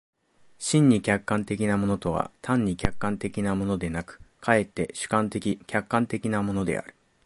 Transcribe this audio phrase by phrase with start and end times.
[0.57, 6.95] 真に客観的なものとは単に客観的なものでなく、却って主観的・客観的なものである。